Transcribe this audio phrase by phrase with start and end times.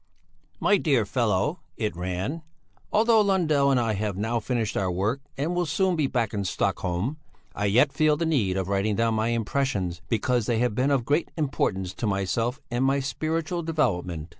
[0.59, 2.41] MY DEAR FELLOW, [it ran,]
[2.91, 6.43] Although Lundell and I have now finished our work and will soon be back in
[6.43, 7.17] Stockholm,
[7.53, 11.05] I yet feel the need of writing down my impressions, because they have been of
[11.05, 14.29] great importance to myself and my spiritual development.